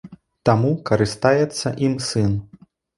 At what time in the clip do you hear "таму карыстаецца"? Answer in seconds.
0.49-1.77